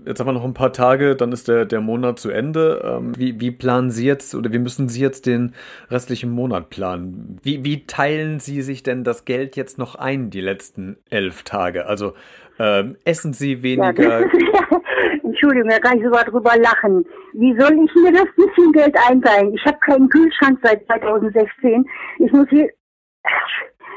jetzt 0.05 0.19
haben 0.19 0.27
wir 0.27 0.33
noch 0.33 0.43
ein 0.43 0.53
paar 0.53 0.73
Tage, 0.73 1.15
dann 1.15 1.31
ist 1.31 1.47
der, 1.47 1.65
der 1.65 1.81
Monat 1.81 2.19
zu 2.19 2.29
Ende. 2.29 2.81
Ähm, 2.83 3.17
wie, 3.17 3.39
wie 3.39 3.51
planen 3.51 3.91
Sie 3.91 4.05
jetzt 4.05 4.35
oder 4.35 4.51
wie 4.51 4.59
müssen 4.59 4.89
Sie 4.89 5.01
jetzt 5.01 5.25
den 5.25 5.53
restlichen 5.89 6.31
Monat 6.31 6.69
planen? 6.69 7.39
Wie, 7.43 7.63
wie 7.63 7.85
teilen 7.85 8.39
Sie 8.39 8.61
sich 8.61 8.83
denn 8.83 9.03
das 9.03 9.25
Geld 9.25 9.55
jetzt 9.55 9.77
noch 9.77 9.95
ein, 9.95 10.29
die 10.29 10.41
letzten 10.41 10.97
elf 11.09 11.43
Tage? 11.43 11.85
Also 11.85 12.13
ähm, 12.59 12.97
essen 13.05 13.33
Sie 13.33 13.63
weniger? 13.63 14.21
Entschuldigung, 15.23 15.69
da 15.69 15.79
kann 15.79 15.97
ich 15.97 16.03
sogar 16.03 16.25
drüber 16.25 16.57
lachen. 16.57 17.05
Wie 17.33 17.55
soll 17.59 17.73
ich 17.73 17.95
mir 17.95 18.11
das 18.11 18.25
bisschen 18.35 18.71
Geld 18.71 18.95
einteilen? 19.07 19.53
Ich 19.53 19.65
habe 19.65 19.77
keinen 19.79 20.09
Kühlschrank 20.09 20.59
seit 20.63 20.85
2016. 20.85 21.85
Ich 22.19 22.31
muss 22.31 22.47
hier, 22.49 22.69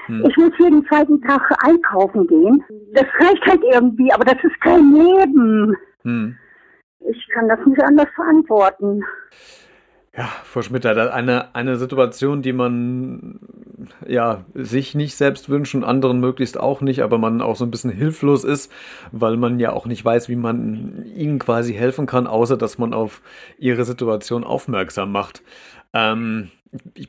hm. 0.06 0.24
Ich 0.28 0.36
muss 0.36 0.52
jeden 0.58 0.84
zweiten 0.86 1.20
Tag 1.22 1.42
einkaufen 1.64 2.26
gehen. 2.26 2.64
Das 2.92 3.06
reicht 3.20 3.46
halt 3.46 3.62
irgendwie, 3.72 4.12
aber 4.12 4.24
das 4.24 4.42
ist 4.42 4.60
kein 4.60 4.92
Leben. 4.92 5.76
Hm. 6.02 6.36
Ich 7.08 7.28
kann 7.28 7.48
das 7.48 7.58
nicht 7.66 7.82
anders 7.82 8.08
verantworten. 8.14 9.02
Ja, 10.16 10.24
Frau 10.44 10.60
Schmitter, 10.60 11.14
eine, 11.14 11.54
eine 11.54 11.76
Situation, 11.76 12.42
die 12.42 12.52
man 12.52 13.38
ja 14.06 14.44
sich 14.54 14.96
nicht 14.96 15.14
selbst 15.16 15.48
wünscht 15.48 15.74
und 15.76 15.84
anderen 15.84 16.18
möglichst 16.18 16.58
auch 16.58 16.80
nicht, 16.80 17.02
aber 17.02 17.16
man 17.16 17.40
auch 17.40 17.54
so 17.54 17.64
ein 17.64 17.70
bisschen 17.70 17.92
hilflos 17.92 18.42
ist, 18.42 18.72
weil 19.12 19.36
man 19.36 19.60
ja 19.60 19.72
auch 19.72 19.86
nicht 19.86 20.04
weiß, 20.04 20.28
wie 20.28 20.36
man 20.36 21.06
ihnen 21.14 21.38
quasi 21.38 21.74
helfen 21.74 22.06
kann, 22.06 22.26
außer 22.26 22.56
dass 22.56 22.76
man 22.76 22.92
auf 22.92 23.22
ihre 23.56 23.84
Situation 23.84 24.42
aufmerksam 24.42 25.12
macht. 25.12 25.42
Ähm, 25.92 26.50
ich 26.94 27.08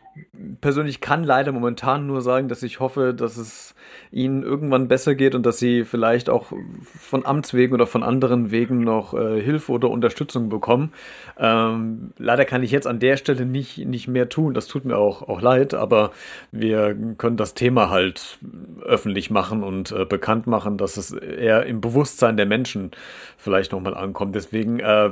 persönlich 0.62 1.02
kann 1.02 1.24
leider 1.24 1.52
momentan 1.52 2.08
nur 2.08 2.22
sagen, 2.22 2.48
dass 2.48 2.64
ich 2.64 2.80
hoffe, 2.80 3.14
dass 3.14 3.38
es 3.38 3.76
ihnen 4.12 4.44
irgendwann 4.44 4.88
besser 4.88 5.16
geht 5.16 5.36
und 5.36 5.46
dass 5.46 5.58
sie 5.58 5.86
vielleicht 5.86 6.30
auch 6.30 6.52
von 7.00 7.26
Amtswegen 7.26 7.74
oder 7.74 7.88
von 7.88 8.04
anderen 8.04 8.52
Wegen 8.52 8.84
noch 8.84 9.14
äh, 9.14 9.42
Hilfe 9.42 9.72
oder 9.72 9.90
Unterstützung 9.90 10.50
bekommen. 10.50 10.92
Ähm, 11.38 12.12
leider 12.18 12.46
kann 12.46 12.64
ich 12.64 12.72
jetzt 12.72 12.88
an 12.88 13.00
der 13.00 13.18
Stelle 13.18 13.46
nicht, 13.46 13.78
nicht 13.80 14.08
mehr 14.08 14.30
tun. 14.30 14.54
Das 14.54 14.68
tut 14.68 14.86
mir 14.86 14.98
auch, 14.98 15.28
auch 15.28 15.42
leid, 15.42 15.74
aber 15.74 16.12
wir 16.52 16.96
können 17.18 17.38
das 17.38 17.54
Thema 17.54 17.90
halt 17.90 18.40
öffentlich 18.84 19.32
machen 19.32 19.64
und 19.64 19.92
äh, 19.92 20.06
bekannt 20.06 20.48
machen, 20.48 20.78
dass 20.78 20.98
es 20.98 21.12
eher 21.12 21.66
im 21.66 21.82
Bewusstsein 21.82 22.38
der 22.38 22.46
Menschen 22.46 22.92
vielleicht 23.38 23.72
nochmal 23.72 23.96
ankommt. 23.96 24.36
Deswegen 24.36 24.80
äh, 24.80 25.12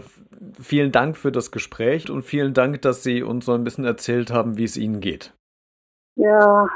vielen 0.61 0.91
Dank 0.91 1.17
für 1.17 1.31
das 1.31 1.51
Gespräch 1.51 2.09
und 2.09 2.23
vielen 2.23 2.53
Dank, 2.53 2.81
dass 2.81 3.03
Sie 3.03 3.23
uns 3.23 3.45
so 3.45 3.53
ein 3.53 3.63
bisschen 3.63 3.85
erzählt 3.85 4.31
haben, 4.31 4.57
wie 4.57 4.63
es 4.63 4.77
Ihnen 4.77 4.98
geht. 4.99 5.33
Ja, 6.15 6.67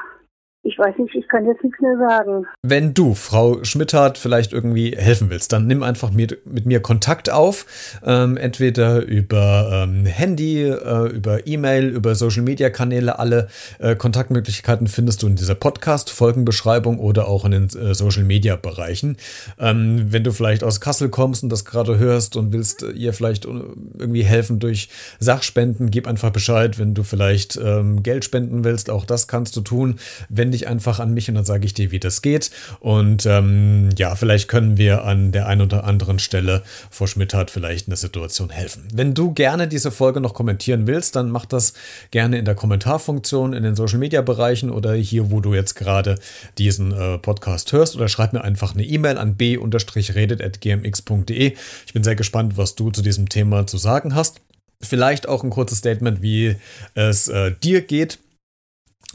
ich 0.66 0.80
weiß 0.80 0.98
nicht, 0.98 1.14
ich 1.14 1.28
kann 1.28 1.46
jetzt 1.46 1.62
nichts 1.62 1.80
mehr 1.82 1.98
sagen. 1.98 2.46
Wenn 2.62 2.94
du, 2.94 3.16
Frau 3.16 3.62
Schmidthardt, 3.66 4.18
vielleicht 4.18 4.54
irgendwie 4.54 4.96
helfen 4.98 5.30
willst, 5.30 5.52
dann 5.52 5.68
nimm 5.68 5.84
einfach 5.84 6.12
mit, 6.12 6.46
mit 6.46 6.66
mir 6.66 6.80
Kontakt 6.80 7.30
auf. 7.30 8.00
Ähm, 8.06 8.38
entweder 8.38 9.02
über 9.02 9.84
ähm, 9.84 10.06
Handy, 10.06 10.64
äh, 10.64 11.10
über 11.10 11.46
E-Mail, 11.46 11.90
über 11.90 12.16
Social-Media-Kanäle. 12.16 13.20
Alle 13.20 13.50
äh, 13.80 13.98
Kontaktmöglichkeiten 13.98 14.88
findest 14.88 15.22
du 15.22 15.28
in 15.28 15.36
dieser 15.36 15.56
Podcast-Folgenbeschreibung 15.56 16.98
oder 16.98 17.28
auch 17.28 17.44
in 17.44 17.52
den 17.52 17.66
äh, 17.66 17.94
Social-Media-Bereichen. 17.94 19.18
Ähm, 19.60 20.14
wenn 20.14 20.24
du 20.24 20.32
vielleicht 20.32 20.64
aus 20.64 20.80
Kassel 20.80 21.10
kommst 21.10 21.44
und 21.44 21.50
das 21.50 21.66
gerade 21.66 21.98
hörst 21.98 22.38
und 22.38 22.54
willst 22.54 22.86
ihr 22.96 23.12
vielleicht 23.12 23.44
irgendwie 23.44 24.24
helfen 24.24 24.60
durch 24.60 24.88
Sachspenden, 25.20 25.92
gib 25.92 26.08
einfach 26.08 26.30
Bescheid. 26.30 26.80
Wenn 26.80 26.94
du 26.94 27.04
vielleicht 27.04 27.60
ähm, 27.62 28.02
Geld 28.02 28.24
spenden 28.24 28.64
willst, 28.64 28.90
auch 28.90 29.04
das 29.04 29.28
kannst 29.28 29.58
du 29.58 29.62
tun. 29.62 30.00
Wenn 30.30 30.53
dich 30.54 30.68
einfach 30.68 31.00
an 31.00 31.14
mich 31.14 31.30
und 31.30 31.36
dann 31.36 31.46
sage 31.46 31.66
ich 31.66 31.74
dir, 31.74 31.92
wie 31.92 32.00
das 32.00 32.22
geht. 32.22 32.52
Und 32.80 33.26
ähm, 33.26 33.90
ja, 33.98 34.16
vielleicht 34.16 34.48
können 34.48 34.78
wir 34.78 35.04
an 35.04 35.32
der 35.32 35.48
einen 35.48 35.62
oder 35.62 35.84
anderen 35.84 36.20
Stelle 36.20 36.64
vor 36.90 37.08
Schmidt 37.08 37.34
hat 37.34 37.52
vielleicht 37.52 37.88
eine 37.88 37.98
Situation 37.98 38.50
helfen. 38.50 38.88
Wenn 38.94 39.14
du 39.14 39.34
gerne 39.34 39.68
diese 39.68 39.92
Folge 39.92 40.22
noch 40.22 40.34
kommentieren 40.34 40.88
willst, 40.88 41.16
dann 41.16 41.30
mach 41.30 41.46
das 41.46 41.74
gerne 42.12 42.38
in 42.38 42.46
der 42.46 42.56
Kommentarfunktion 42.56 43.54
in 43.54 43.64
den 43.64 43.76
Social 43.76 44.00
Media 44.00 44.22
Bereichen 44.22 44.70
oder 44.70 44.94
hier, 44.94 45.32
wo 45.32 45.42
du 45.42 45.54
jetzt 45.54 45.76
gerade 45.76 46.16
diesen 46.58 46.94
äh, 46.94 47.18
Podcast 47.18 47.74
hörst 47.74 47.96
oder 47.96 48.08
schreib 48.08 48.34
mir 48.34 48.44
einfach 48.44 48.74
eine 48.74 48.84
E-Mail 48.84 49.18
an 49.18 49.36
b-redet.gmx.de. 49.36 51.54
Ich 51.86 51.94
bin 51.94 52.04
sehr 52.04 52.16
gespannt, 52.16 52.58
was 52.58 52.76
du 52.76 52.92
zu 52.92 53.02
diesem 53.02 53.30
Thema 53.30 53.66
zu 53.68 53.78
sagen 53.78 54.16
hast. 54.16 54.42
Vielleicht 54.82 55.30
auch 55.30 55.44
ein 55.44 55.50
kurzes 55.50 55.80
Statement, 55.80 56.22
wie 56.22 56.56
es 56.94 57.28
äh, 57.30 57.54
dir 57.64 57.82
geht 57.82 58.20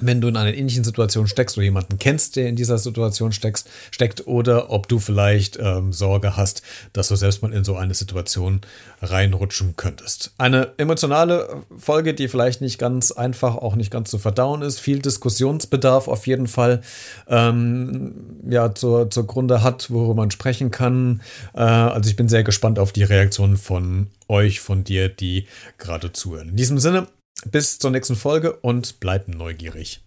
wenn 0.00 0.20
du 0.20 0.28
in 0.28 0.36
einer 0.36 0.54
ähnlichen 0.54 0.84
Situation 0.84 1.26
steckst 1.26 1.56
oder 1.56 1.64
jemanden 1.64 1.98
kennst, 1.98 2.36
der 2.36 2.48
in 2.48 2.56
dieser 2.56 2.78
Situation 2.78 3.32
steckst, 3.32 3.68
steckt, 3.90 4.26
oder 4.26 4.70
ob 4.70 4.88
du 4.88 4.98
vielleicht 4.98 5.58
ähm, 5.60 5.92
Sorge 5.92 6.36
hast, 6.36 6.62
dass 6.92 7.08
du 7.08 7.16
selbst 7.16 7.42
mal 7.42 7.52
in 7.52 7.64
so 7.64 7.76
eine 7.76 7.94
Situation 7.94 8.60
reinrutschen 9.02 9.74
könntest. 9.76 10.32
Eine 10.38 10.72
emotionale 10.76 11.62
Folge, 11.76 12.14
die 12.14 12.28
vielleicht 12.28 12.60
nicht 12.60 12.78
ganz 12.78 13.12
einfach, 13.12 13.56
auch 13.56 13.74
nicht 13.74 13.90
ganz 13.90 14.10
zu 14.10 14.18
verdauen 14.18 14.62
ist, 14.62 14.78
viel 14.78 15.00
Diskussionsbedarf 15.00 16.08
auf 16.08 16.26
jeden 16.26 16.46
Fall 16.46 16.82
ähm, 17.28 18.40
ja, 18.48 18.74
zur, 18.74 19.10
zur 19.10 19.26
Grunde 19.26 19.62
hat, 19.62 19.90
worüber 19.90 20.14
man 20.14 20.30
sprechen 20.30 20.70
kann. 20.70 21.22
Äh, 21.54 21.60
also 21.60 22.08
ich 22.08 22.16
bin 22.16 22.28
sehr 22.28 22.44
gespannt 22.44 22.78
auf 22.78 22.92
die 22.92 23.02
Reaktion 23.02 23.56
von 23.56 24.08
euch, 24.28 24.60
von 24.60 24.84
dir, 24.84 25.08
die 25.08 25.46
gerade 25.78 26.12
zuhören. 26.12 26.50
In 26.50 26.56
diesem 26.56 26.78
Sinne, 26.78 27.08
bis 27.46 27.78
zur 27.78 27.90
nächsten 27.90 28.16
Folge 28.16 28.54
und 28.54 29.00
bleibt 29.00 29.28
neugierig. 29.28 30.02